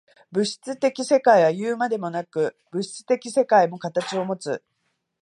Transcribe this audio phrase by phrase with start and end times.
[0.31, 4.63] 生物的世界はいうまでもなく、物質的世界も形をもつ。